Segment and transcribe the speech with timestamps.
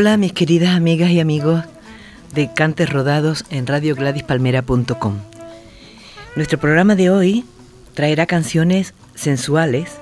[0.00, 1.64] Hola mis queridas amigas y amigos
[2.32, 5.18] de Cantes Rodados en radiogladyspalmera.com.
[6.36, 7.44] Nuestro programa de hoy
[7.94, 9.98] traerá canciones sensuales,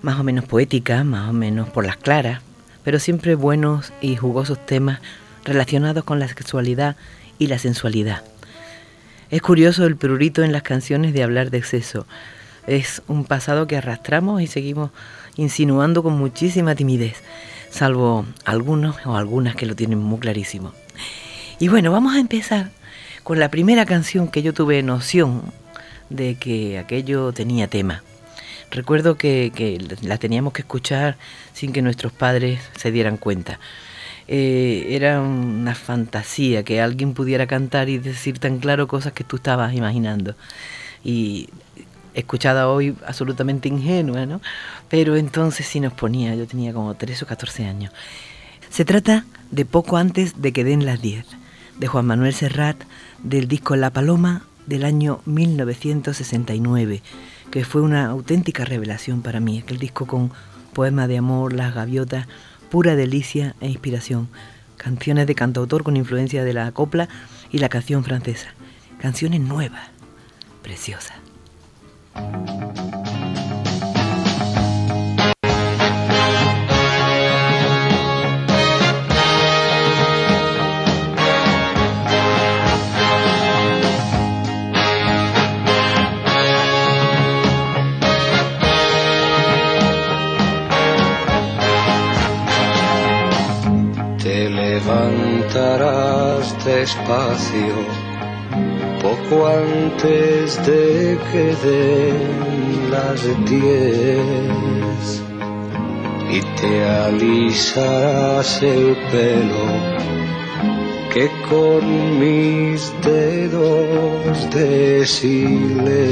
[0.00, 2.40] más o menos poéticas, más o menos por las claras,
[2.84, 5.00] pero siempre buenos y jugosos temas
[5.44, 6.96] relacionados con la sexualidad
[7.38, 8.24] y la sensualidad.
[9.28, 12.06] Es curioso el prurito en las canciones de hablar de exceso.
[12.66, 14.90] Es un pasado que arrastramos y seguimos
[15.36, 17.22] insinuando con muchísima timidez
[17.70, 20.72] salvo algunos o algunas que lo tienen muy clarísimo.
[21.58, 22.70] Y bueno, vamos a empezar
[23.24, 25.42] con la primera canción que yo tuve noción
[26.08, 28.02] de que aquello tenía tema.
[28.70, 31.16] Recuerdo que, la teníamos que escuchar
[31.52, 33.58] sin que nuestros padres se dieran cuenta.
[34.28, 39.36] Eh, era una fantasía que alguien pudiera cantar y decir tan claro cosas que tú
[39.36, 40.34] estabas imaginando.
[41.02, 41.48] Y
[42.18, 44.40] escuchada hoy absolutamente ingenua, ¿no?
[44.88, 47.92] Pero entonces sí nos ponía, yo tenía como 13 o 14 años.
[48.70, 51.24] Se trata de poco antes de que den las 10,
[51.78, 52.76] de Juan Manuel Serrat,
[53.22, 57.02] del disco La Paloma del año 1969,
[57.50, 60.30] que fue una auténtica revelación para mí, aquel disco con
[60.74, 62.26] poema de amor, las gaviotas,
[62.70, 64.28] pura delicia e inspiración,
[64.76, 67.08] canciones de cantautor con influencia de la copla
[67.50, 68.48] y la canción francesa,
[69.00, 69.88] canciones nuevas,
[70.62, 71.27] preciosas.
[94.22, 98.07] Te levantarás despacio
[99.28, 101.54] poco antes de que
[102.90, 105.22] las diez
[106.30, 109.66] y te alisarás el pelo
[111.12, 116.06] que con mis dedos deshilé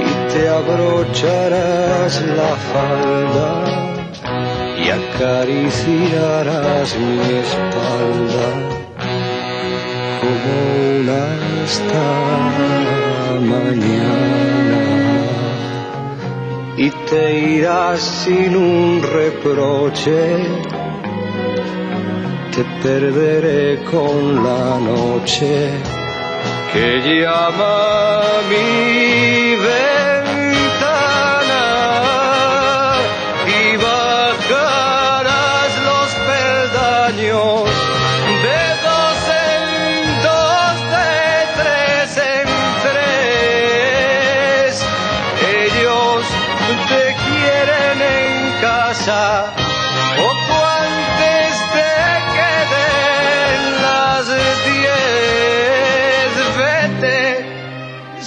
[0.00, 3.48] y te abrocharás la falda
[4.82, 8.46] y acariciarás mi espalda
[10.20, 11.22] como una
[11.64, 12.06] esta
[13.40, 14.82] mañana.
[16.76, 20.18] Y te irás sin un reproche.
[22.54, 25.70] Te perderé con la noche.
[26.72, 29.93] Que llama mi ventana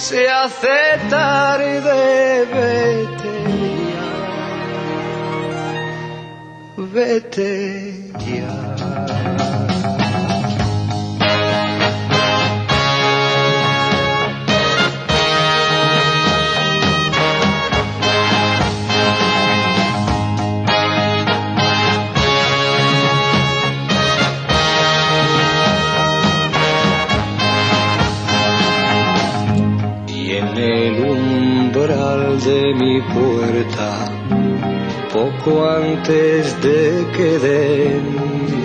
[0.08, 0.68] se hace
[1.10, 3.34] tarde, vete
[3.92, 4.06] ya.
[6.94, 9.57] Vete ya.
[32.48, 33.90] De mi puerta
[35.12, 38.04] poco antes de que den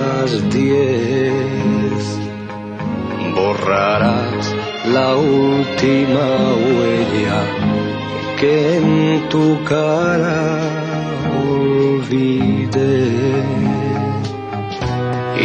[0.01, 2.01] las diez.
[3.35, 4.45] Borrarás
[4.97, 6.27] la última
[6.65, 7.41] huella
[8.39, 8.89] que en
[9.33, 10.43] tu cara
[11.45, 13.01] olvidé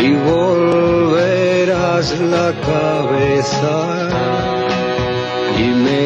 [0.05, 4.48] y volverás la cabeza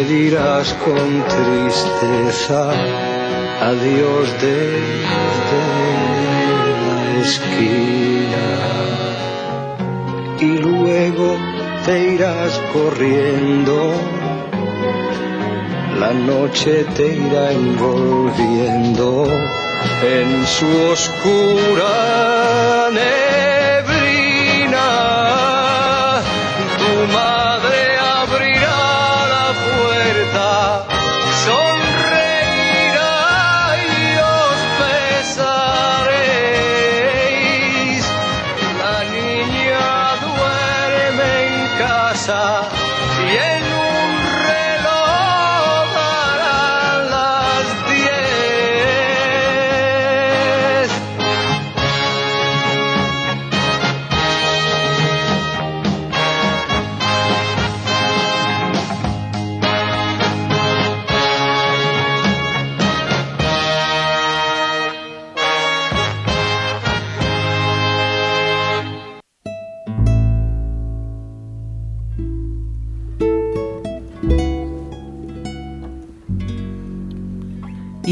[0.02, 2.70] me dirás con tristeza
[3.60, 5.62] adiós desde
[6.86, 8.48] la esquina.
[10.40, 11.36] Y luego
[11.84, 13.76] te irás corriendo
[16.00, 19.26] la noche te irá envolviendo
[20.02, 22.32] en su oscura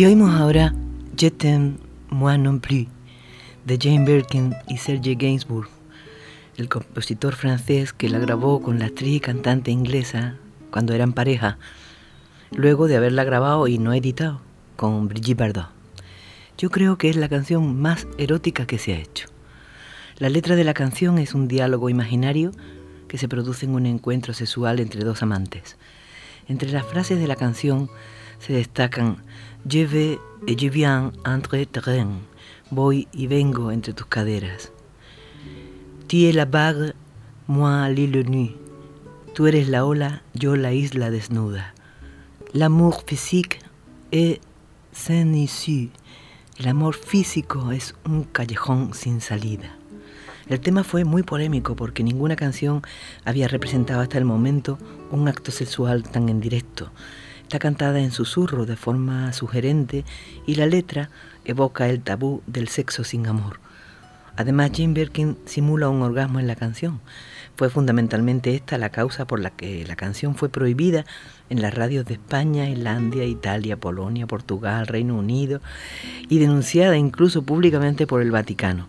[0.00, 0.72] Y oímos ahora
[1.14, 1.76] Je t'aime,
[2.08, 2.88] moi non plus,
[3.66, 5.68] de Jane Birkin y Serge Gainsbourg,
[6.56, 10.36] el compositor francés que la grabó con la actriz y cantante inglesa
[10.70, 11.58] cuando eran pareja,
[12.50, 14.40] luego de haberla grabado y no editado
[14.76, 15.68] con Brigitte Bardot.
[16.56, 19.28] Yo creo que es la canción más erótica que se ha hecho.
[20.16, 22.52] La letra de la canción es un diálogo imaginario
[23.06, 25.76] que se produce en un encuentro sexual entre dos amantes.
[26.48, 27.90] Entre las frases de la canción
[28.38, 29.18] se destacan
[29.68, 32.20] Je vais et je viens entre tes reins,
[32.70, 34.72] voy y vengo entre tus caderas.
[36.08, 36.94] Tu es la vague,
[37.46, 38.56] moi l'île nue.
[39.34, 41.74] Tú eres la ola, yo la isla desnuda.
[42.54, 43.60] L'amour physique
[44.12, 44.40] est
[44.92, 45.90] sans issue.
[46.58, 49.76] El amor físico es un callejón sin salida.
[50.48, 52.82] El tema fue muy polémico porque ninguna canción
[53.24, 54.78] había representado hasta el momento
[55.10, 56.90] un acto sexual tan en directo.
[57.50, 60.04] Está cantada en susurro de forma sugerente
[60.46, 61.10] y la letra
[61.44, 63.58] evoca el tabú del sexo sin amor.
[64.36, 67.00] Además, Jane Birkin simula un orgasmo en la canción.
[67.56, 71.04] Fue fundamentalmente esta la causa por la que la canción fue prohibida
[71.48, 75.60] en las radios de España, Islandia, Italia, Polonia, Portugal, Reino Unido
[76.28, 78.86] y denunciada incluso públicamente por el Vaticano.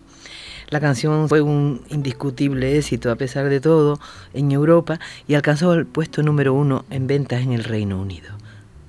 [0.68, 3.98] La canción fue un indiscutible éxito a pesar de todo
[4.34, 8.40] en Europa y alcanzó el puesto número uno en ventas en el Reino Unido.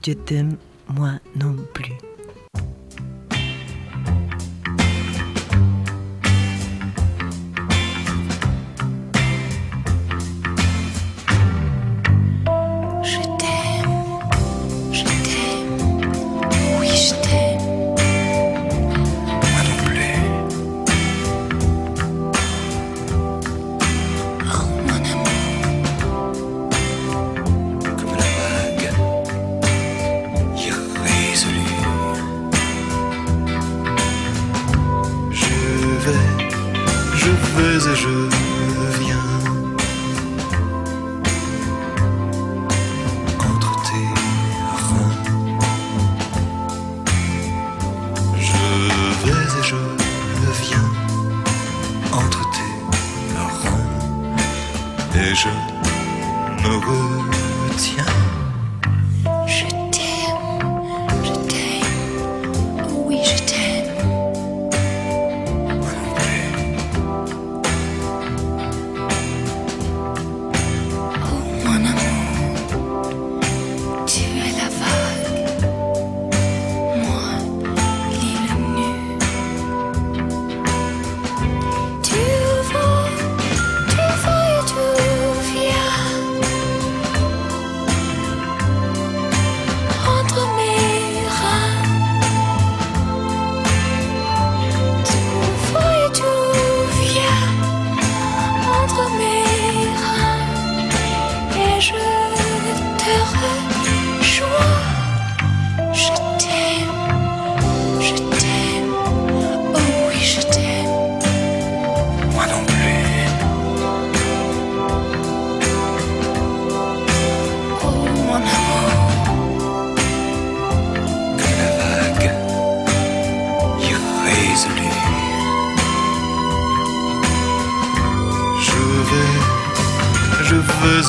[0.06, 0.58] Je t'aime,
[0.90, 1.94] moi non plus.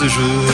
[0.07, 0.54] Vais et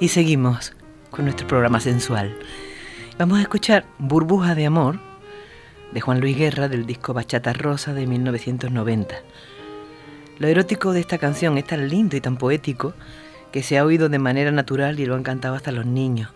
[0.00, 0.72] Y seguimos
[1.10, 2.34] con nuestro programa sensual.
[3.18, 5.00] Vamos a escuchar Burbuja de Amor
[5.90, 9.12] de Juan Luis Guerra del disco Bachata Rosa de 1990.
[10.38, 12.94] Lo erótico de esta canción es tan lindo y tan poético
[13.50, 16.30] que se ha oído de manera natural y lo han cantado hasta los niños.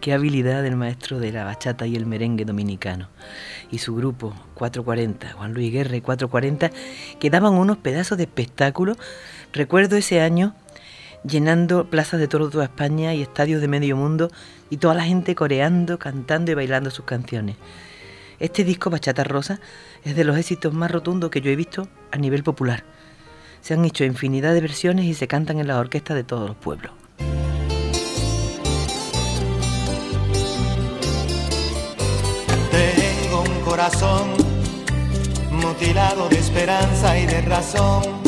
[0.00, 3.08] Qué habilidad del maestro de la bachata y el merengue dominicano.
[3.72, 6.70] Y su grupo 440, Juan Luis Guerra y 440,
[7.18, 8.96] que daban unos pedazos de espectáculo.
[9.52, 10.54] Recuerdo ese año
[11.24, 14.30] llenando plazas de toda España y estadios de medio mundo
[14.70, 17.56] y toda la gente coreando, cantando y bailando sus canciones.
[18.40, 19.60] Este disco Bachata Rosa
[20.04, 22.84] es de los éxitos más rotundos que yo he visto a nivel popular.
[23.60, 26.56] Se han hecho infinidad de versiones y se cantan en las orquestas de todos los
[26.56, 26.92] pueblos.
[32.70, 34.28] Tengo un corazón
[35.50, 38.27] mutilado de esperanza y de razón.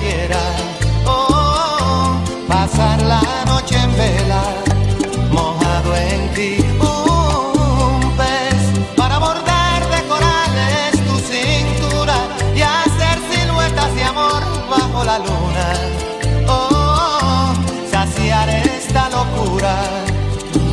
[0.00, 0.40] quiera.
[1.06, 2.16] Oh,
[2.48, 4.42] pasar la noche en vela,
[5.30, 6.56] mojado en ti.
[6.80, 8.60] Un pez
[8.96, 12.16] para bordar de corales tu cintura
[12.54, 15.68] y hacer siluetas de amor bajo la luna.
[16.48, 17.52] Oh,
[17.90, 19.74] saciar esta locura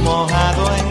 [0.03, 0.90] mojado en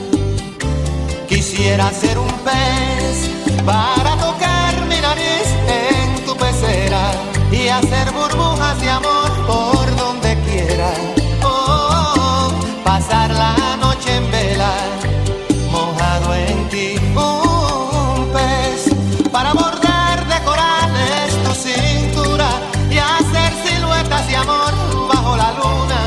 [1.51, 3.29] Quisiera ser un pez
[3.65, 7.11] para tocar mi nariz en tu pecera
[7.51, 10.93] y hacer burbujas de amor por donde quiera.
[11.43, 12.53] Oh,
[12.85, 14.71] pasar la noche en vela,
[15.69, 16.95] mojado en ti.
[17.17, 18.85] Un pez
[19.29, 22.49] para bordar de corales tu cintura
[22.89, 24.73] y hacer siluetas de amor
[25.09, 26.01] bajo la luna.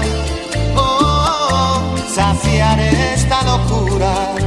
[0.75, 4.44] Oh, saciar esta locura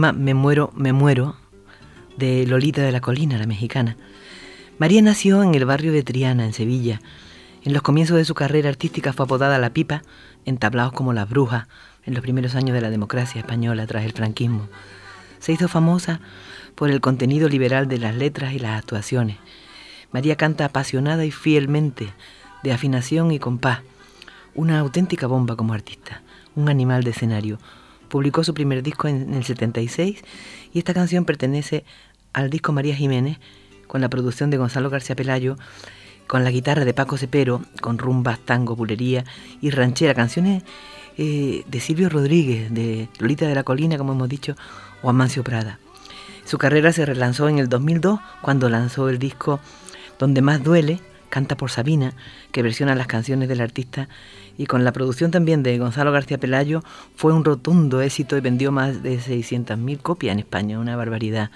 [0.00, 1.36] Me muero, me muero,
[2.16, 3.98] de Lolita de la Colina, la mexicana.
[4.78, 7.02] María nació en el barrio de Triana, en Sevilla.
[7.64, 10.02] En los comienzos de su carrera artística fue apodada La Pipa,
[10.46, 11.68] entablados como Las Brujas,
[12.06, 14.68] en los primeros años de la democracia española tras el franquismo.
[15.38, 16.20] Se hizo famosa
[16.76, 19.36] por el contenido liberal de las letras y las actuaciones.
[20.12, 22.14] María canta apasionada y fielmente,
[22.62, 23.80] de afinación y compás,
[24.54, 26.22] una auténtica bomba como artista,
[26.56, 27.58] un animal de escenario.
[28.10, 30.22] Publicó su primer disco en el 76
[30.74, 31.84] y esta canción pertenece
[32.32, 33.38] al disco María Jiménez,
[33.86, 35.56] con la producción de Gonzalo García Pelayo,
[36.26, 39.24] con la guitarra de Paco Cepero, con rumbas, tango, bulería
[39.60, 40.62] y ranchera, canciones
[41.18, 44.54] eh, de Silvio Rodríguez, de Lolita de la Colina, como hemos dicho,
[45.02, 45.78] o Amancio Prada.
[46.44, 49.60] Su carrera se relanzó en el 2002 cuando lanzó el disco
[50.18, 52.12] Donde más duele, Canta por Sabina,
[52.50, 54.08] que versiona las canciones del artista
[54.60, 56.82] y con la producción también de Gonzalo García Pelayo
[57.16, 61.50] fue un rotundo éxito y vendió más de 600.000 copias en España, una barbaridad.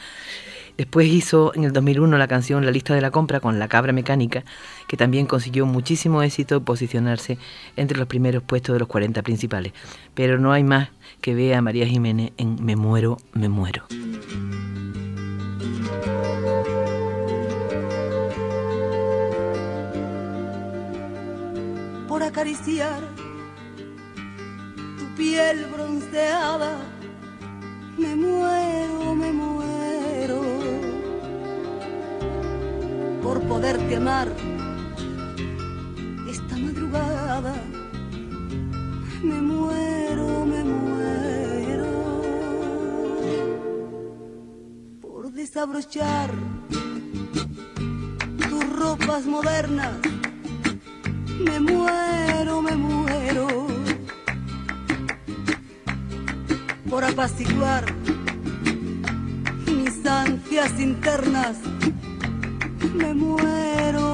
[0.78, 3.92] Después hizo en el 2001 la canción La lista de la compra con La cabra
[3.92, 4.42] mecánica,
[4.88, 7.36] que también consiguió muchísimo éxito posicionarse
[7.76, 9.74] entre los primeros puestos de los 40 principales.
[10.14, 10.88] Pero no hay más
[11.20, 13.84] que ver a María Jiménez en Me muero, me muero.
[22.34, 23.00] Acariciar
[24.98, 26.72] tu piel bronceada.
[27.96, 30.40] Me muero, me muero
[33.22, 34.28] por poderte amar
[36.28, 37.54] esta madrugada.
[39.22, 41.92] Me muero, me muero
[45.00, 46.30] por desabrochar
[48.50, 50.14] tus ropas modernas
[51.44, 53.46] me muero, me muero
[56.88, 57.84] por apaciguar
[59.66, 61.56] mis ansias internas.
[62.94, 64.13] Me muero,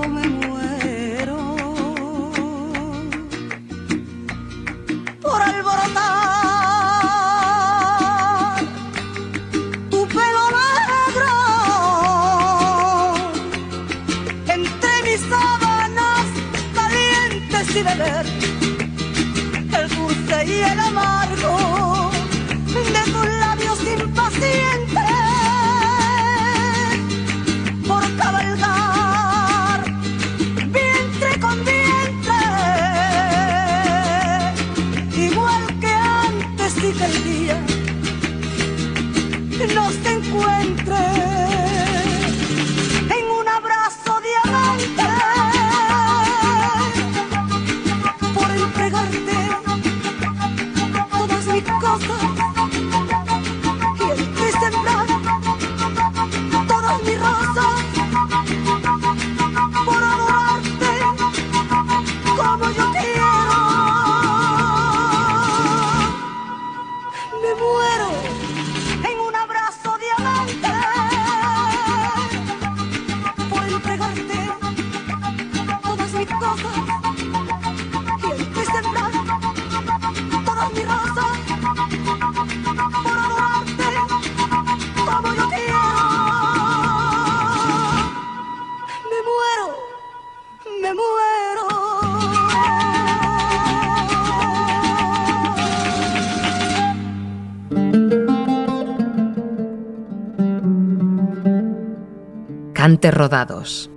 [102.80, 103.90] Cante Rodados.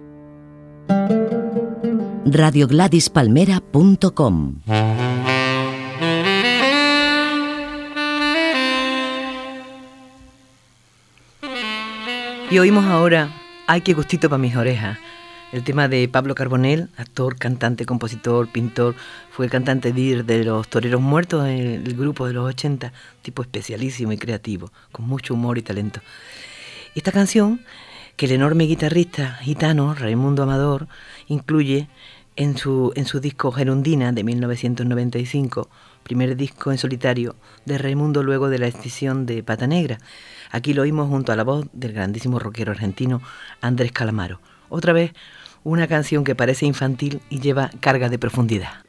[2.26, 4.56] radiogladispalmera.com
[12.52, 13.30] Y oímos ahora
[13.68, 14.98] Ay, qué gustito para mis orejas.
[15.54, 18.96] El tema de Pablo Carbonell, actor, cantante, compositor, pintor,
[19.32, 22.92] fue el cantante líder de los Toreros Muertos, el grupo de los 80,
[23.22, 26.02] tipo especialísimo y creativo, con mucho humor y talento.
[26.96, 27.62] Esta canción,
[28.16, 30.88] que el enorme guitarrista gitano Raimundo Amador
[31.28, 31.88] incluye
[32.36, 35.70] en su, en su disco Gerundina de 1995,
[36.04, 39.98] primer disco en solitario de Raimundo luego de la extinción de Pata Negra.
[40.52, 43.22] Aquí lo oímos junto a la voz del grandísimo rockero argentino
[43.62, 44.40] Andrés Calamaro.
[44.70, 45.14] Otra vez,
[45.64, 48.84] una canción que parece infantil y lleva carga de profundidad.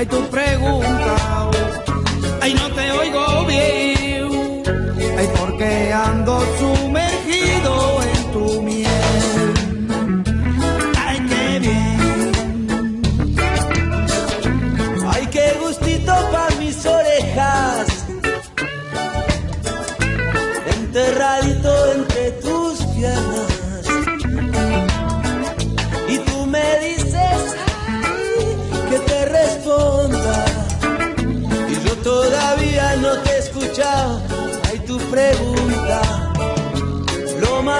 [0.00, 1.50] Ay, tu pregunta,
[2.40, 4.62] ay, no te oigo bien.
[5.18, 7.09] Ay, porque ando sumergido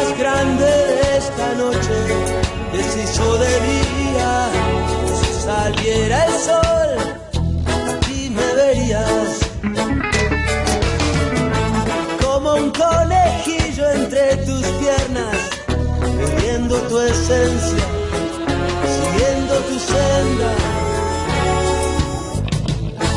[0.00, 1.96] más grande de esta noche
[2.72, 4.48] que se hizo de día.
[5.44, 6.90] Saliera el sol,
[7.92, 9.30] aquí me verías.
[12.22, 15.38] Como un conejillo entre tus piernas,
[16.18, 17.84] bebiendo tu esencia,
[18.96, 20.52] siguiendo tu senda.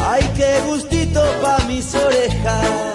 [0.06, 2.93] Ay, qué gustito pa' mis orejas.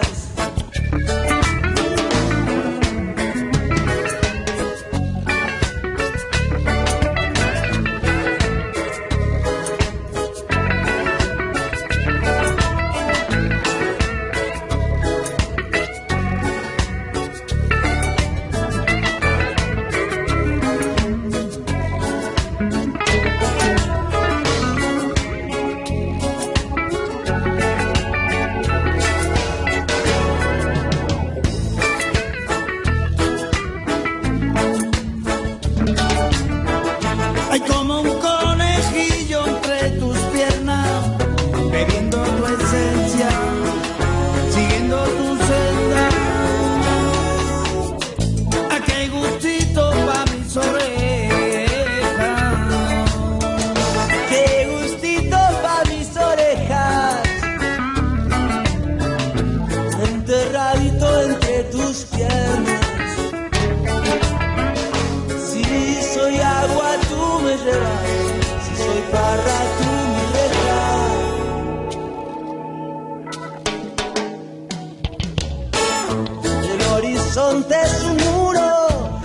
[76.08, 79.20] El horizonte es un muro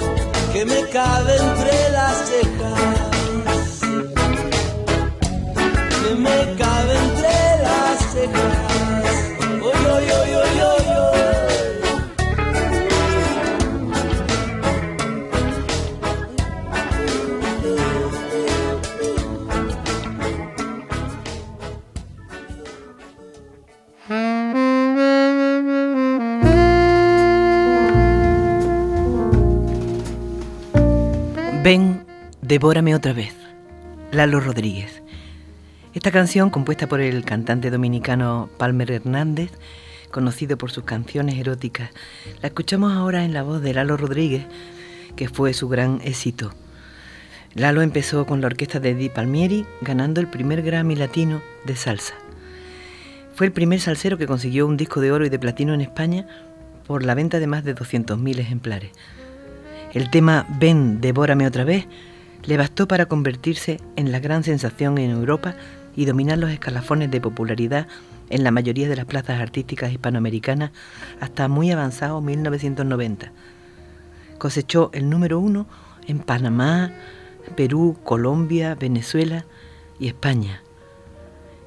[0.51, 3.03] que me cabe entre las cejas
[6.03, 8.72] que me cabe entre las cejas.
[32.63, 33.35] Devórame otra vez.
[34.13, 35.03] Lalo Rodríguez.
[35.93, 39.51] Esta canción, compuesta por el cantante dominicano Palmer Hernández,
[40.11, 41.89] conocido por sus canciones eróticas,
[42.41, 44.45] la escuchamos ahora en la voz de Lalo Rodríguez,
[45.17, 46.53] que fue su gran éxito.
[47.53, 52.13] Lalo empezó con la orquesta de Di Palmieri, ganando el primer Grammy Latino de salsa.
[53.35, 56.27] Fue el primer salsero que consiguió un disco de oro y de platino en España
[56.87, 58.91] por la venta de más de 200.000 ejemplares.
[59.93, 61.87] El tema Ven, devórame otra vez
[62.45, 65.55] le bastó para convertirse en la gran sensación en Europa
[65.95, 67.87] y dominar los escalafones de popularidad
[68.29, 70.71] en la mayoría de las plazas artísticas hispanoamericanas
[71.19, 73.31] hasta muy avanzado 1990.
[74.37, 75.67] Cosechó el número uno
[76.07, 76.91] en Panamá,
[77.55, 79.45] Perú, Colombia, Venezuela
[79.99, 80.61] y España.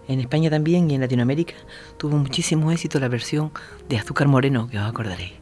[0.08, 1.54] En España también y en Latinoamérica
[1.96, 3.50] tuvo muchísimo éxito la versión
[3.88, 5.32] de Azúcar Moreno, que os acordaréis.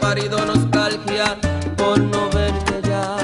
[0.00, 1.36] Parido nostalgia
[1.76, 3.16] por no verte ya.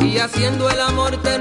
[0.00, 1.38] Y haciendo el amor te he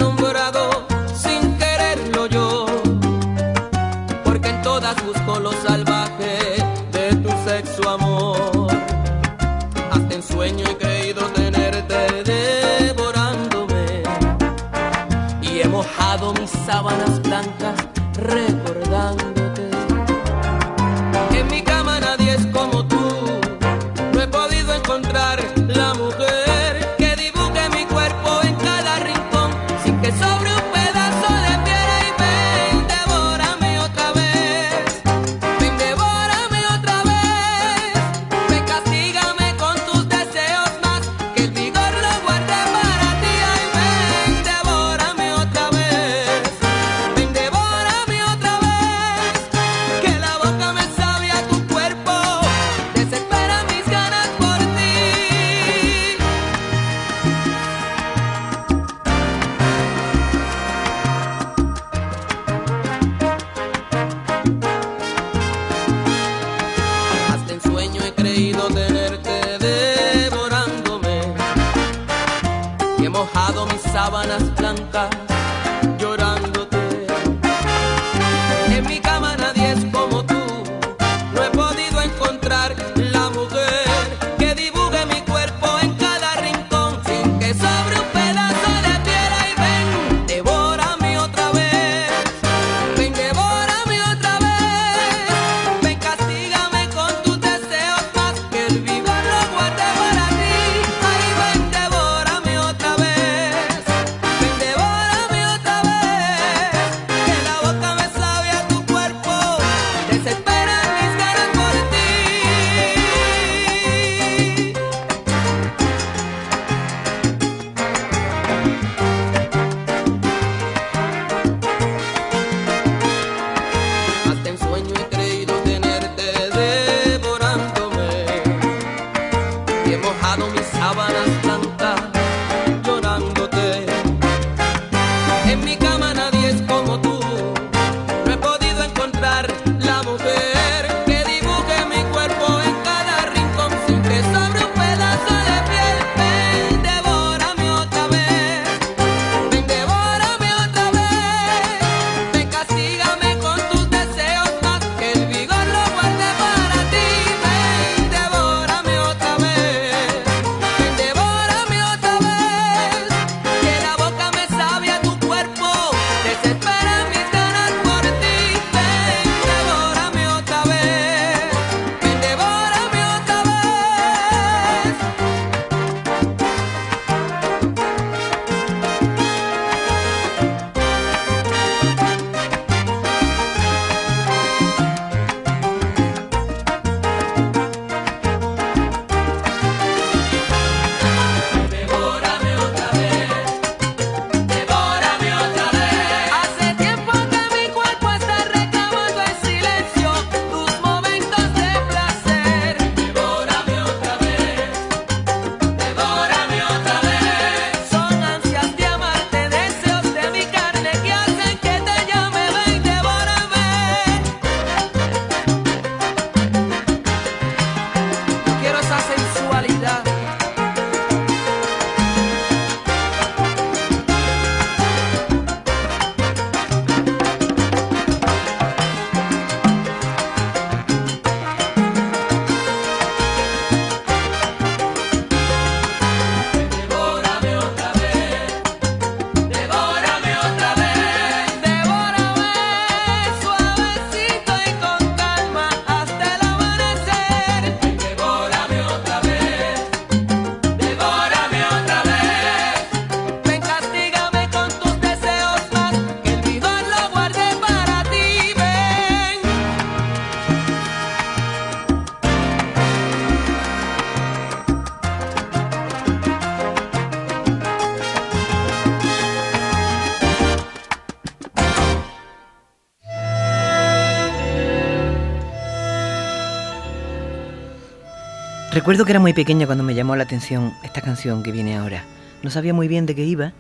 [278.82, 282.04] Recuerdo que era muy pequeña cuando me llamó la atención esta canción que viene ahora.
[282.42, 283.54] No sabía muy bien de qué iba,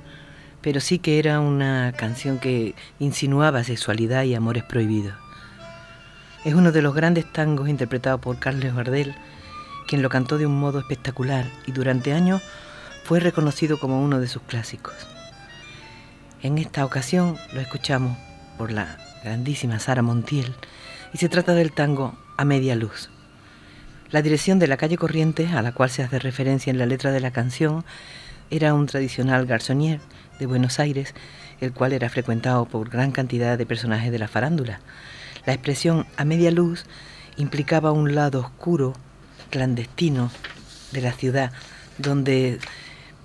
[0.62, 5.14] pero sí que era una canción que insinuaba sexualidad y amores prohibidos.
[6.44, 9.14] Es uno de los grandes tangos interpretados por Carlos Gardel,
[9.88, 12.42] quien lo cantó de un modo espectacular y durante años
[13.04, 14.96] fue reconocido como uno de sus clásicos.
[16.42, 18.18] En esta ocasión lo escuchamos
[18.58, 20.56] por la grandísima Sara Montiel
[21.14, 23.12] y se trata del tango A Media Luz.
[24.12, 27.14] La dirección de la calle Corrientes, a la cual se hace referencia en la letra
[27.14, 27.86] de la canción,
[28.50, 30.02] era un tradicional garzonier
[30.38, 31.14] de Buenos Aires,
[31.62, 34.82] el cual era frecuentado por gran cantidad de personajes de la farándula.
[35.46, 36.84] La expresión a media luz
[37.38, 38.96] implicaba un lado oscuro,
[39.50, 40.30] clandestino
[40.92, 41.54] de la ciudad,
[41.98, 42.60] donde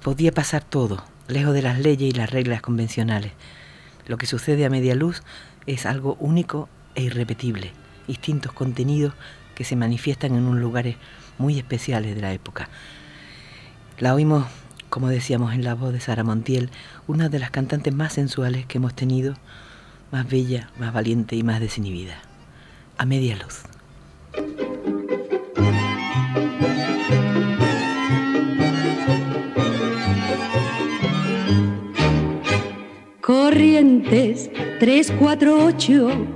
[0.04, 3.32] podía pasar todo, lejos de las leyes y las reglas convencionales.
[4.06, 5.24] Lo que sucede a media luz
[5.66, 7.72] es algo único e irrepetible,
[8.06, 9.14] distintos contenidos
[9.56, 10.96] que se manifiestan en unos lugares
[11.38, 12.68] muy especiales de la época.
[13.98, 14.46] La oímos,
[14.90, 16.70] como decíamos, en la voz de Sara Montiel,
[17.08, 19.34] una de las cantantes más sensuales que hemos tenido,
[20.12, 22.18] más bella, más valiente y más desinhibida.
[22.98, 23.62] A media luz.
[33.22, 36.35] Corrientes 348,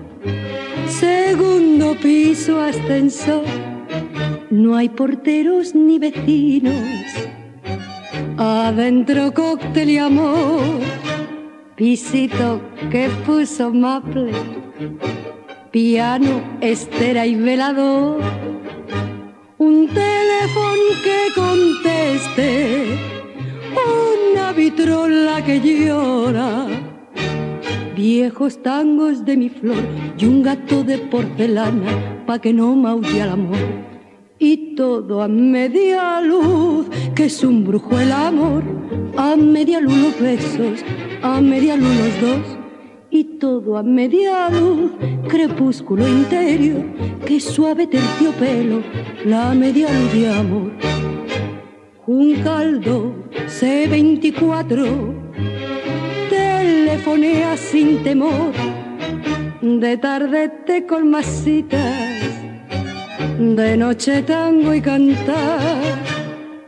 [0.90, 3.44] segundo piso ascensor.
[4.50, 6.74] No hay porteros ni vecinos.
[8.36, 10.80] Adentro cóctel y amor,
[11.76, 14.32] pisito que puso maple,
[15.70, 18.20] piano, estera y velador,
[19.58, 22.98] un teléfono que conteste,
[24.32, 26.66] una vitrola que llora,
[28.00, 29.82] viejos tangos de mi flor
[30.16, 33.66] y un gato de porcelana pa' que no maulle al amor.
[34.38, 38.62] Y todo a media luz, que es un brujo el amor,
[39.18, 40.76] a media luz los besos,
[41.20, 42.46] a media luz los dos,
[43.10, 44.92] y todo a media luz,
[45.28, 46.82] crepúsculo interior,
[47.26, 48.78] que suave terciopelo,
[49.26, 50.70] la media luz de amor.
[52.06, 53.14] Un caldo
[53.58, 55.20] C24,
[57.56, 58.52] sin temor,
[59.62, 62.20] de tarde te colmasitas
[63.38, 65.82] de noche tango y cantar,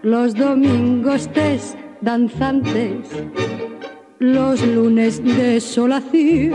[0.03, 3.09] los domingos test danzantes,
[4.19, 6.55] los lunes desolación.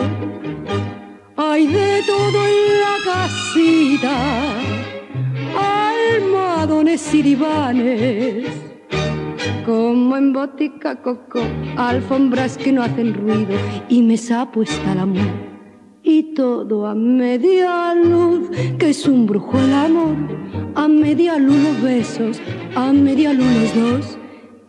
[1.37, 4.15] Hay de todo en la casita,
[6.17, 8.47] almohadones y divanes,
[9.67, 11.41] como en botica coco,
[11.75, 13.57] alfombras que no hacen ruido
[13.89, 15.27] y mesa puesta al amor.
[16.03, 20.15] Y todo a media luz, que es un brujo el amor,
[20.73, 22.41] a media luz los besos,
[22.75, 24.17] a media luz los dos,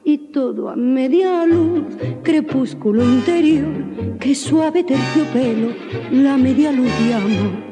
[0.05, 1.85] y todo a media luz,
[2.25, 5.69] crepúsculo interior, que suave terciopelo,
[6.11, 7.68] la media luz de amor.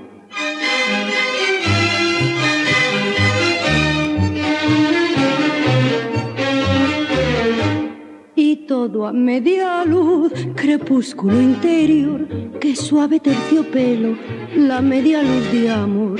[8.66, 12.26] Todo a media luz, crepúsculo interior,
[12.60, 14.16] que suave terciopelo,
[14.56, 16.18] la media luz de amor.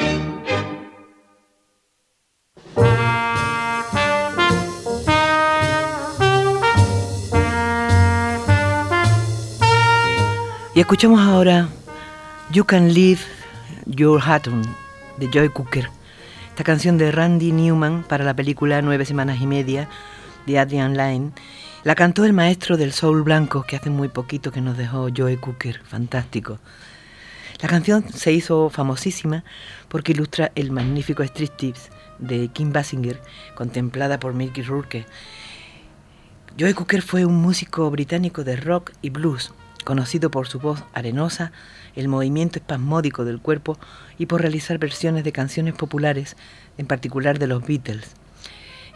[10.75, 11.69] Y escuchamos ahora
[12.53, 13.21] You Can Leave
[13.87, 14.63] Your Hat On
[15.17, 15.89] de Joy Cooker,
[16.51, 19.89] esta canción de Randy Newman para la película Nueve Semanas y Media
[20.47, 21.33] de Adrian Lyne
[21.87, 25.37] la cantó el maestro del soul blanco que hace muy poquito que nos dejó Joe
[25.37, 26.59] Cooker, fantástico.
[27.63, 29.45] La canción se hizo famosísima
[29.87, 33.23] porque ilustra el magnífico Street Tips de Kim Basinger,
[33.55, 35.07] contemplada por Mickey Rourke.
[36.59, 39.53] Joe Cooker fue un músico británico de rock y blues,
[39.85, 41.53] conocido por su voz arenosa,
[41.95, 43.79] el movimiento espasmódico del cuerpo
[44.19, 46.37] y por realizar versiones de canciones populares,
[46.79, 48.17] en particular de los Beatles.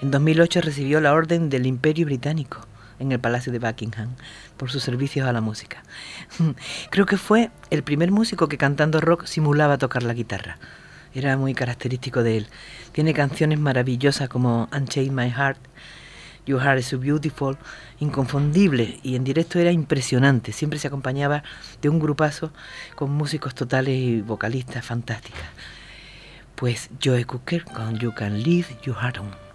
[0.02, 2.66] En 2008 recibió la Orden del Imperio Británico
[3.00, 4.10] en el Palacio de Buckingham
[4.56, 5.82] por sus servicios a la música.
[6.90, 10.58] Creo que fue el primer músico que cantando rock simulaba tocar la guitarra.
[11.12, 12.46] Era muy característico de él.
[12.92, 15.58] Tiene canciones maravillosas como Unchain My Heart,
[16.46, 17.56] Your Heart is So Beautiful,
[17.98, 20.52] inconfundible y en directo era impresionante.
[20.52, 21.42] Siempre se acompañaba
[21.82, 22.52] de un grupazo
[22.94, 25.48] con músicos totales y vocalistas fantásticas.
[26.54, 29.49] Pues Joe Cooker con You Can Leave Your Heart On.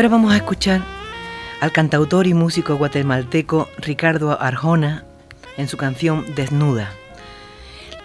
[0.00, 0.82] Ahora vamos a escuchar
[1.60, 5.04] al cantautor y músico guatemalteco Ricardo Arjona
[5.58, 6.90] en su canción Desnuda.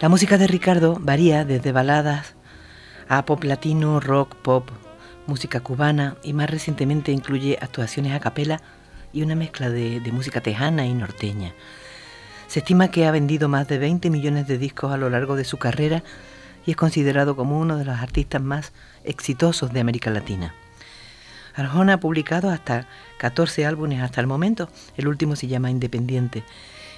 [0.02, 2.34] La música de Ricardo varía desde baladas
[3.08, 4.72] a pop latino, rock, pop,
[5.26, 8.60] música cubana y más recientemente incluye actuaciones a capela
[9.14, 11.54] y una mezcla de, de música tejana y norteña.
[12.48, 15.46] Se estima que ha vendido más de 20 millones de discos a lo largo de
[15.46, 16.04] su carrera
[16.66, 18.74] y es considerado como uno de los artistas más
[19.06, 20.54] exitosos de América Latina.
[21.56, 22.88] Arjona ha publicado hasta
[23.18, 26.44] 14 álbumes hasta el momento, el último se llama Independiente,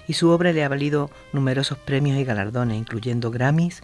[0.07, 3.83] y su obra le ha valido numerosos premios y galardones, incluyendo Grammys,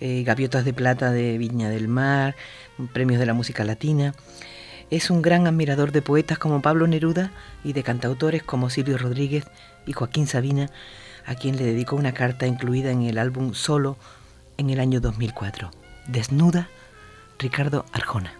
[0.00, 2.34] eh, Gaviotas de Plata de Viña del Mar,
[2.92, 4.14] premios de la música latina.
[4.90, 7.30] Es un gran admirador de poetas como Pablo Neruda
[7.62, 9.46] y de cantautores como Silvio Rodríguez
[9.86, 10.68] y Joaquín Sabina,
[11.24, 13.96] a quien le dedicó una carta incluida en el álbum Solo
[14.58, 15.70] en el año 2004.
[16.08, 16.68] Desnuda,
[17.38, 18.34] Ricardo Arjona.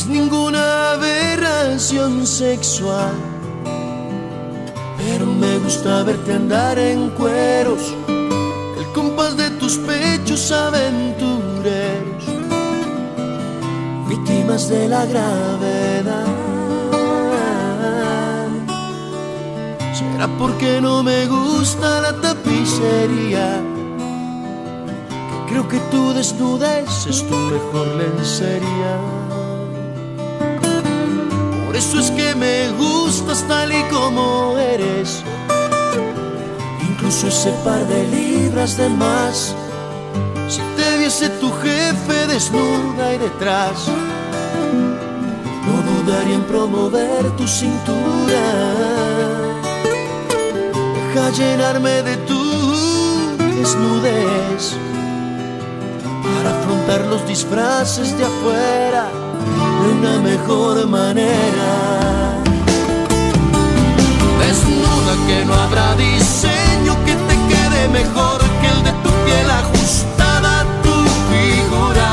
[0.00, 3.12] Es ninguna aberración sexual,
[4.96, 7.82] pero me gusta verte andar en cueros,
[8.78, 12.24] el compás de tus pechos aventureros,
[14.08, 16.26] víctimas de la gravedad.
[19.92, 23.60] Será porque no me gusta la tapicería.
[25.46, 29.19] Creo que tu desnudez es tu mejor lencería.
[31.80, 35.24] Eso es que me gustas tal y como eres.
[36.90, 39.54] Incluso ese par de libras de más.
[40.46, 43.88] Si te viese tu jefe desnuda y detrás,
[45.66, 48.44] no dudaría en promover tu cintura.
[51.14, 52.42] Deja llenarme de tu
[53.56, 54.76] desnudez
[56.22, 59.19] para afrontar los disfraces de afuera
[59.82, 61.70] de una mejor manera.
[64.38, 70.60] Desnuda que no habrá diseño que te quede mejor que el de tu piel ajustada
[70.60, 70.96] a tu
[71.30, 72.10] figura.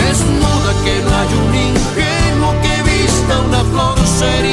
[0.00, 4.51] Desnuda que no hay un ingenuo que vista una flor sería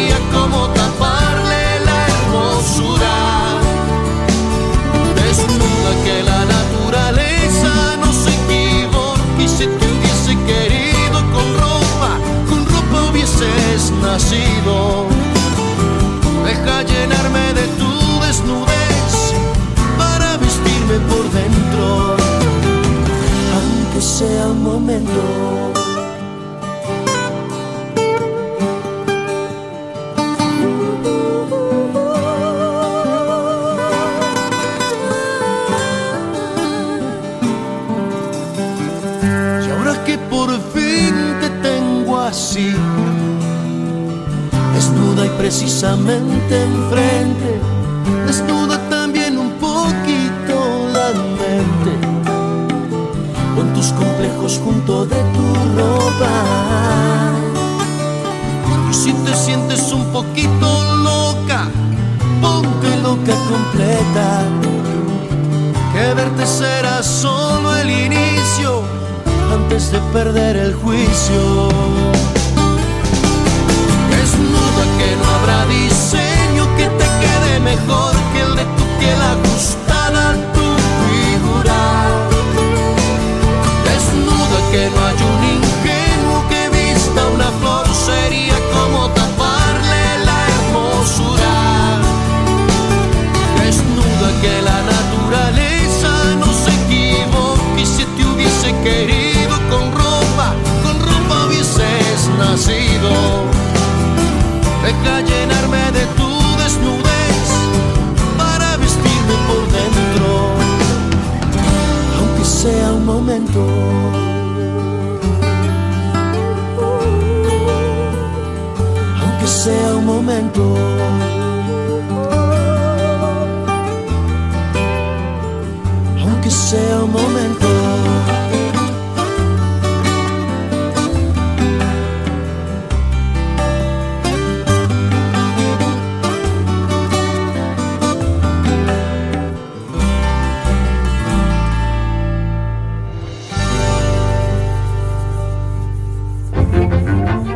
[14.01, 15.07] nacido.
[16.45, 19.33] Deja llenarme de tu desnudez
[19.97, 22.15] para vestirme por dentro,
[23.55, 25.98] aunque sea un momento.
[46.49, 47.08] Precisamente enfrente,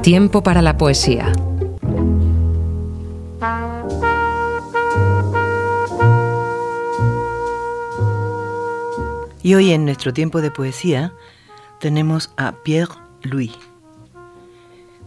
[0.04, 1.32] Tiempo para la poesía.
[9.42, 11.14] Y hoy en nuestro tiempo de poesía
[11.80, 12.92] tenemos a Pierre
[13.22, 13.54] Louis,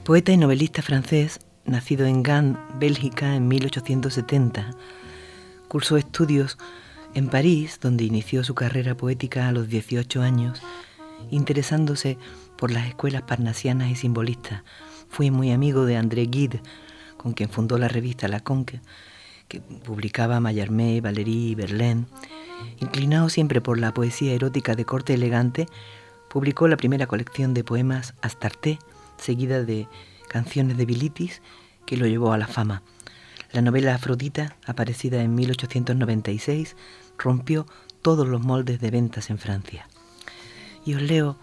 [0.02, 4.70] poeta y novelista francés, nacido en Gand, Bélgica, en 1870.
[5.68, 6.56] Cursó estudios
[7.12, 10.62] en París, donde inició su carrera poética a los 18 años,
[11.30, 12.16] interesándose
[12.56, 14.62] por las escuelas parnasianas y simbolistas.
[15.08, 16.60] Fue muy amigo de André Gide,
[17.16, 18.80] con quien fundó la revista La Conque,
[19.48, 22.06] que publicaba Mallarmé, Valéry y Verlaine
[22.78, 25.66] Inclinado siempre por la poesía erótica de corte elegante,
[26.28, 28.78] publicó la primera colección de poemas Astarte,
[29.18, 29.88] seguida de
[30.28, 31.42] canciones de Bilitis,
[31.86, 32.82] que lo llevó a la fama.
[33.52, 36.76] La novela Afrodita, aparecida en 1896,
[37.16, 37.66] rompió
[38.02, 39.88] todos los moldes de ventas en Francia.
[40.84, 41.38] Y os leo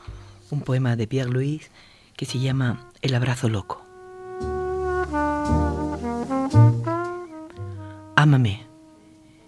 [0.51, 1.71] un poema de Pierre Louis
[2.15, 3.83] que se llama El abrazo loco.
[8.15, 8.65] Ámame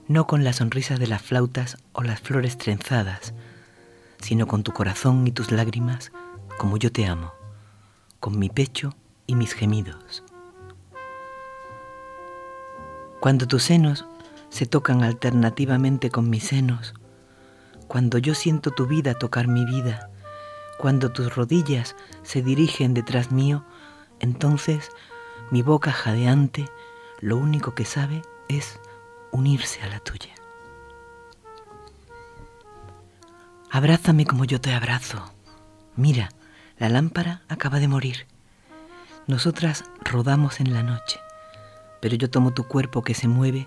[0.08, 3.34] no con la sonrisa de las flautas o las flores trenzadas,
[4.20, 6.12] sino con tu corazón y tus lágrimas,
[6.58, 7.34] como yo te amo,
[8.20, 8.94] con mi pecho
[9.26, 10.24] y mis gemidos.
[13.20, 14.06] Cuando tus senos
[14.50, 16.94] se tocan alternativamente con mis senos,
[17.88, 20.10] cuando yo siento tu vida tocar mi vida,
[20.78, 23.64] cuando tus rodillas se dirigen detrás mío,
[24.20, 24.90] entonces
[25.52, 26.70] mi boca jadeante
[27.22, 28.80] lo único que sabe es
[29.32, 30.34] unirse a la tuya.
[33.70, 35.34] Abrázame como yo te abrazo.
[35.96, 36.30] Mira,
[36.78, 38.28] la lámpara acaba de morir.
[39.28, 41.20] Nosotras rodamos en la noche,
[42.00, 43.66] pero yo tomo tu cuerpo que se mueve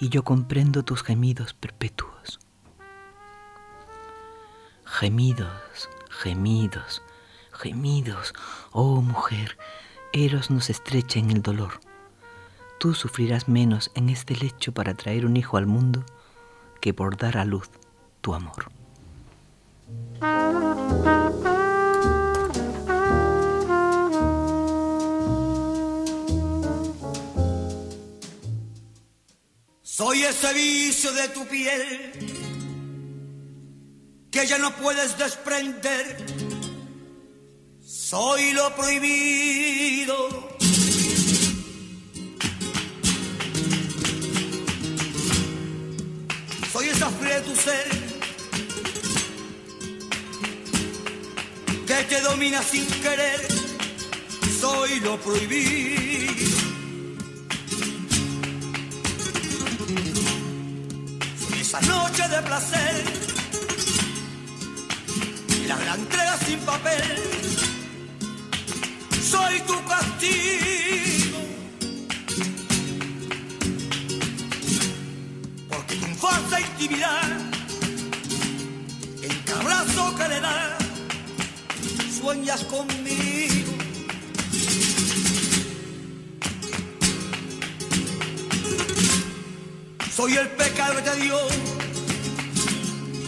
[0.00, 2.38] y yo comprendo tus gemidos perpetuos.
[4.84, 5.88] Gemidos,
[6.18, 7.00] gemidos,
[7.52, 8.34] gemidos,
[8.72, 9.56] oh mujer,
[10.12, 11.80] Eros nos estrecha en el dolor.
[12.80, 16.04] Tú sufrirás menos en este lecho para traer un hijo al mundo
[16.80, 17.70] que por dar a luz
[18.20, 18.72] tu amor.
[29.82, 32.47] Soy ese vicio de tu piel
[34.40, 36.16] que ya no puedes desprender.
[37.84, 40.56] Soy lo prohibido
[46.72, 47.88] Soy esa fría de tu ser
[51.86, 53.40] que te domina sin querer.
[54.60, 56.68] Soy lo prohibido.
[61.48, 63.27] Soy esa noche de placer,
[65.68, 67.02] la gran entrega sin papel.
[69.22, 71.38] Soy tu castigo.
[76.18, 77.22] falsa intimidad,
[79.22, 80.78] en cada abrazo que le da,
[82.18, 83.72] sueñas conmigo.
[90.16, 91.38] Soy el pecado que te dio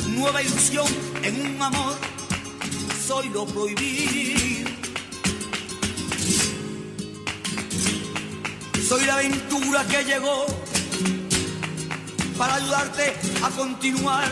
[0.09, 0.87] nueva ilusión
[1.23, 1.97] en un amor,
[3.11, 4.71] soy lo prohibido.
[8.89, 10.47] Soy la aventura que llegó
[12.39, 14.31] para ayudarte a continuar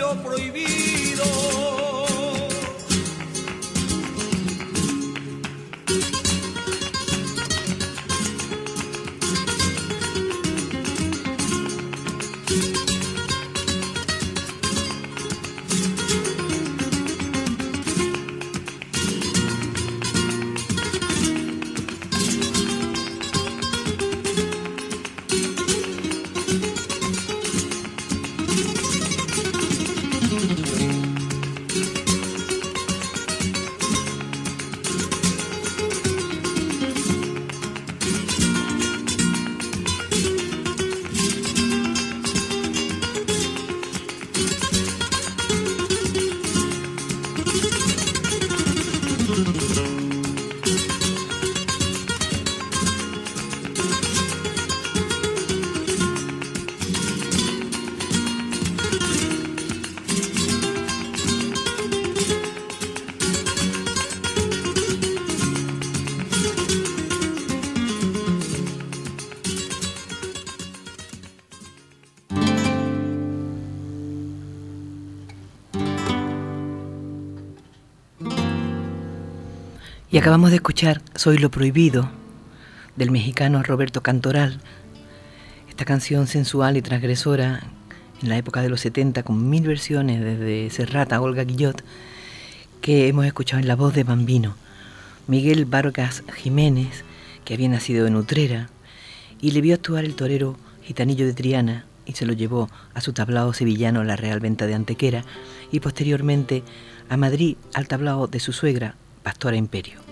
[0.00, 1.59] lo prohibido.
[80.20, 82.10] Acabamos de escuchar Soy lo prohibido
[82.94, 84.60] del mexicano Roberto Cantoral.
[85.70, 87.60] Esta canción sensual y transgresora
[88.20, 91.82] en la época de los 70 con mil versiones desde Serrata Olga Guillot
[92.82, 94.56] que hemos escuchado en la voz de Bambino.
[95.26, 97.02] Miguel Vargas Jiménez,
[97.46, 98.68] que había nacido en Utrera,
[99.40, 103.14] y le vio actuar el torero gitanillo de Triana y se lo llevó a su
[103.14, 105.24] tablao sevillano la Real Venta de Antequera
[105.72, 106.62] y posteriormente
[107.08, 110.09] a Madrid al tablao de su suegra, Pastora Imperio.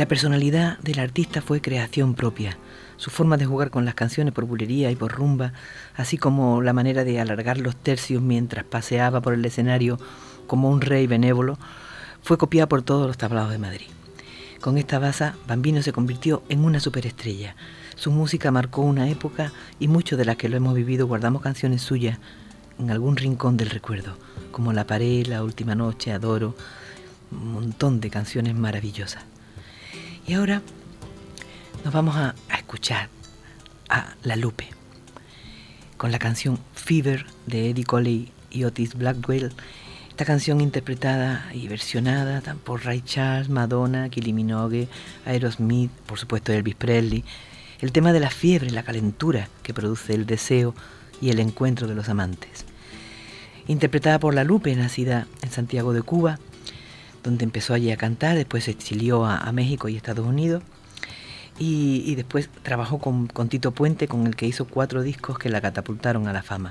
[0.00, 2.56] La personalidad del artista fue creación propia,
[2.96, 5.52] su forma de jugar con las canciones por bulería y por rumba,
[5.94, 9.98] así como la manera de alargar los tercios mientras paseaba por el escenario
[10.46, 11.58] como un rey benévolo,
[12.22, 13.88] fue copiada por todos los tablados de Madrid.
[14.62, 17.54] Con esta base, Bambino se convirtió en una superestrella.
[17.94, 21.82] Su música marcó una época y muchos de las que lo hemos vivido guardamos canciones
[21.82, 22.18] suyas
[22.78, 24.16] en algún rincón del recuerdo,
[24.50, 26.56] como La Pared, La Última Noche, Adoro,
[27.32, 29.24] un montón de canciones maravillosas.
[30.30, 30.62] Y ahora
[31.84, 33.08] nos vamos a, escuchar
[33.88, 34.68] a La Lupe
[35.96, 39.52] con la canción Fever de Eddie Coley y Otis Blackwell
[40.08, 44.86] esta canción interpretada y versionada por Ray Charles, Madonna, Kylie Minogue,
[45.26, 47.24] Aerosmith, por supuesto Elvis Presley,
[47.80, 50.76] el tema de la fiebre, la calentura que produce el deseo
[51.20, 52.66] y el encuentro de los amantes.
[53.66, 56.38] Interpretada por La Lupe, nacida en Santiago de Cuba,
[57.22, 60.62] donde empezó allí a cantar, después se exilió a, México y Estados Unidos,
[61.58, 65.60] y, después trabajó con, con Tito Puente, con el que hizo cuatro discos que la
[65.60, 66.70] catapultaron a la fama.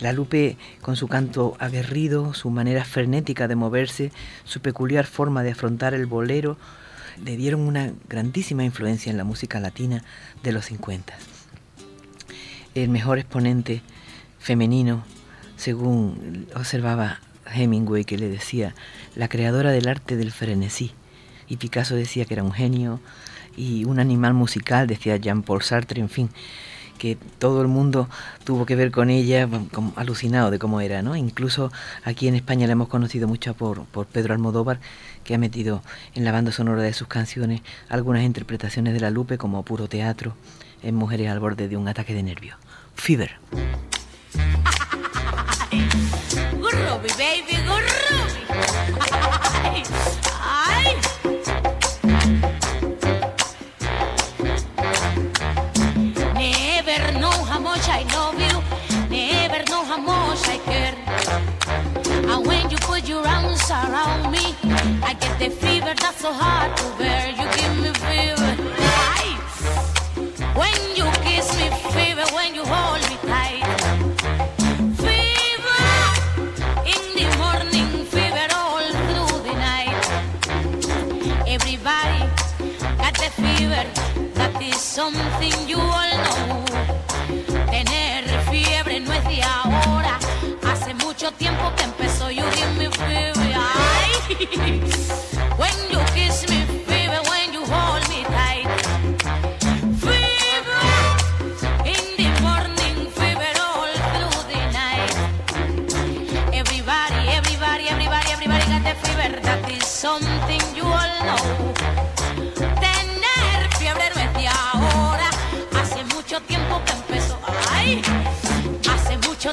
[0.00, 4.12] La Lupe, con su canto aguerrido, su manera frenética de moverse,
[4.44, 6.58] su peculiar forma de afrontar el bolero,
[7.24, 10.04] le dieron una grandísima influencia en la música latina
[10.42, 11.14] de los 50.
[12.74, 13.80] El mejor exponente
[14.38, 15.02] femenino,
[15.56, 17.20] según observaba
[17.56, 18.74] Hemingway, que le decía,
[19.14, 20.92] la creadora del arte del frenesí.
[21.48, 23.00] Y Picasso decía que era un genio
[23.56, 26.30] y un animal musical, decía Jean-Paul Sartre, en fin
[26.96, 28.08] que todo el mundo
[28.44, 29.48] tuvo que ver con ella,
[29.94, 31.16] alucinado de cómo era, ¿no?
[31.16, 31.70] Incluso
[32.04, 34.80] aquí en España la hemos conocido mucho por, por Pedro Almodóvar,
[35.24, 35.82] que ha metido
[36.14, 40.34] en la banda sonora de sus canciones algunas interpretaciones de la Lupe como puro teatro
[40.82, 42.56] en Mujeres al borde de un ataque de nervio.
[42.94, 43.38] Fever.
[63.02, 64.54] baby, around me.
[65.02, 67.28] I get the fever that's so hard to bear.
[67.30, 68.52] You give me fever.
[69.12, 69.36] Aye.
[70.60, 72.26] When you kiss me, fever.
[72.34, 73.64] When you hold me tight.
[75.04, 75.86] Fever.
[76.92, 80.04] In the morning, fever all through the night.
[81.46, 82.20] Everybody
[82.98, 83.84] got the fever.
[84.34, 85.78] That is something you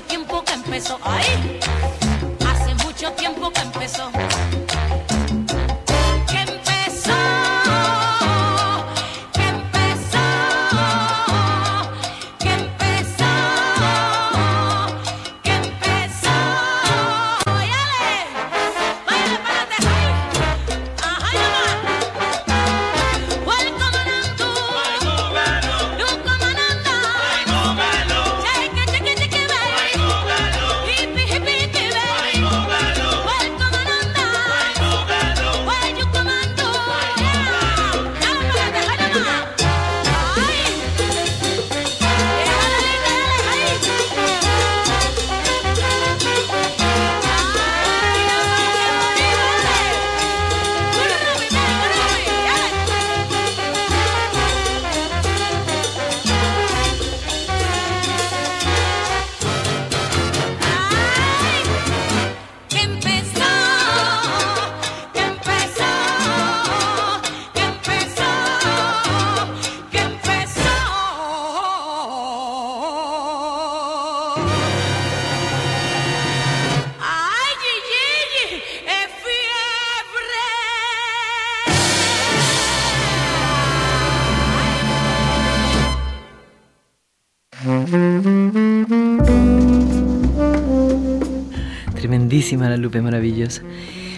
[0.04, 1.00] tiempo que empezó.
[1.04, 1.60] Ay,
[2.46, 3.73] hace mucho tiempo que empezó.
[92.84, 93.62] Lupe, maravillosa.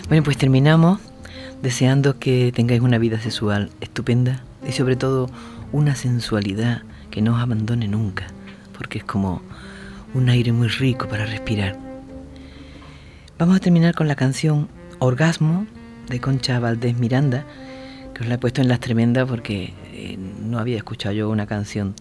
[0.08, 1.00] Bueno, pues terminamos
[1.62, 5.30] deseando que tengáis una vida sexual estupenda y sobre todo
[5.72, 8.26] una sensualidad que no os abandone nunca,
[8.76, 9.44] porque es como
[10.16, 11.78] un aire muy rico para respirar.
[13.38, 15.68] Vamos a terminar con la canción Orgasmo
[16.10, 17.46] de Concha Valdés Miranda,
[18.16, 21.46] que os la he puesto en las tremendas porque eh, no había escuchado yo una
[21.46, 21.94] canción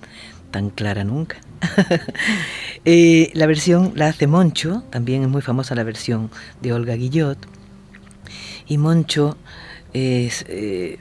[0.51, 1.37] tan clara nunca.
[2.87, 6.31] Eh, la versión la hace Moncho, también es muy famosa la versión
[6.61, 7.39] de Olga Guillot.
[8.67, 9.39] Y Moncho
[9.95, 10.99] es, eh,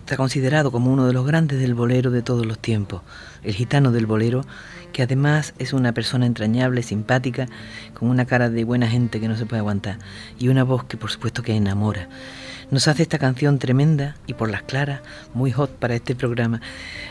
[0.00, 3.00] está considerado como uno de los grandes del bolero de todos los tiempos,
[3.42, 4.44] el gitano del bolero,
[4.92, 7.48] que además es una persona entrañable, simpática,
[7.94, 9.98] con una cara de buena gente que no se puede aguantar
[10.38, 12.08] y una voz que por supuesto que enamora.
[12.70, 15.00] Nos hace esta canción tremenda y por las claras,
[15.34, 16.60] muy hot para este programa.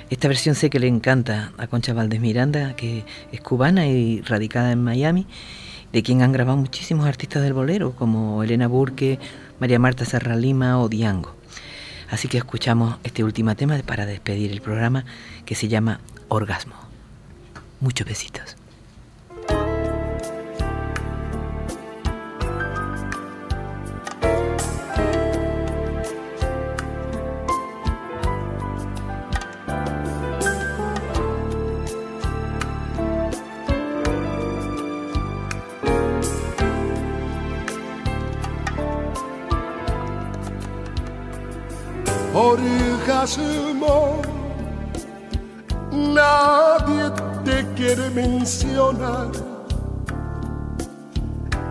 [0.09, 4.71] Esta versión sé que le encanta a Concha Valdés Miranda, que es cubana y radicada
[4.71, 5.27] en Miami,
[5.91, 9.19] de quien han grabado muchísimos artistas del bolero, como Elena Burke,
[9.59, 11.35] María Marta Serra Lima o Diango.
[12.09, 15.05] Así que escuchamos este último tema para despedir el programa
[15.45, 15.99] que se llama
[16.29, 16.75] Orgasmo.
[17.79, 18.55] Muchos besitos.
[42.33, 44.19] Orgasmo,
[45.91, 47.11] nadie
[47.45, 49.29] te quiere mencionar.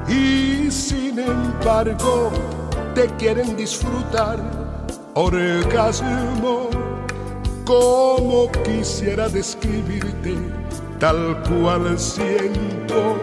[0.06, 2.30] Y sin embargo
[2.94, 4.38] te quieren disfrutar.
[5.14, 6.68] Orgasmo,
[7.64, 10.36] como quisiera describirte
[11.00, 13.16] tal cual siento,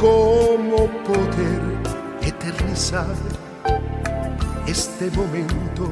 [0.00, 1.62] cómo poder
[2.20, 3.33] eternizar
[4.74, 5.88] este momento.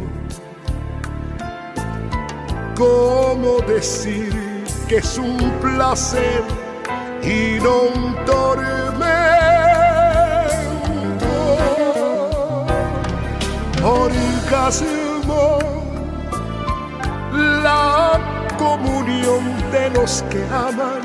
[2.76, 4.34] ¿Cómo decir
[4.88, 6.42] que es un placer
[7.22, 8.92] y no un tormento?
[13.84, 15.58] Orgasmo,
[17.62, 18.18] la
[18.58, 21.02] comunión de los que aman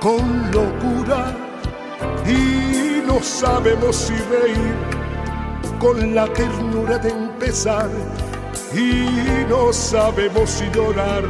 [0.00, 1.32] con locura
[2.26, 5.00] y no sabemos si reír
[5.80, 7.88] con la ternura de empezar
[8.74, 11.24] y no sabemos si llorar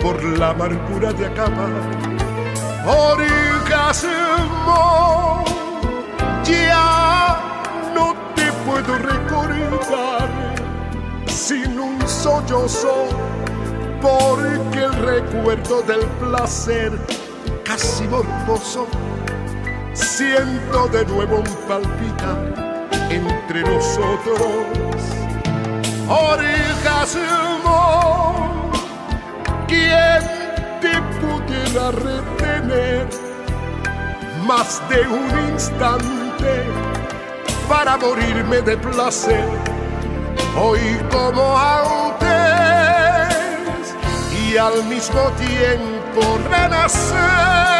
[0.00, 1.72] por la amargura de acabar.
[2.86, 4.14] Orgasmo,
[6.44, 7.40] ya
[7.92, 10.30] no te puedo recordar
[11.26, 13.08] sin un sollozo,
[14.00, 16.92] porque el recuerdo del placer
[17.64, 18.86] casi morboso
[19.92, 22.67] siento de nuevo un palpitar
[23.10, 24.46] entre nosotros.
[26.08, 27.20] Orgasmo,
[29.66, 30.22] ¿quién
[30.80, 33.06] te pudiera retener
[34.46, 36.64] más de un instante
[37.68, 39.44] para morirme de placer?
[40.56, 40.80] Hoy
[41.10, 42.28] como antes
[44.42, 47.77] y al mismo tiempo renacer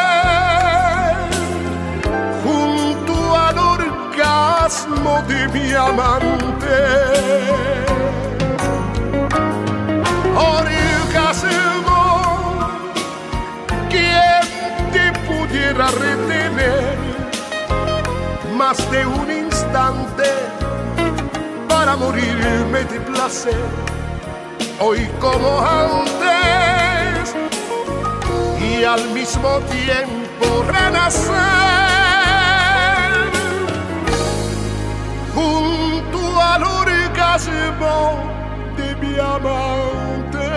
[4.68, 6.66] orgasmo de mi amante.
[10.36, 12.02] Orgasmo,
[13.88, 14.42] ¿quién
[14.92, 16.98] te pudiera retener
[18.56, 20.24] más de un instante
[21.66, 23.64] para morirme de placer?
[24.80, 27.34] Hoy como antes
[28.60, 31.77] y al mismo tiempo renacer
[35.38, 37.96] junto al orgasmo
[38.76, 40.48] de mi amante.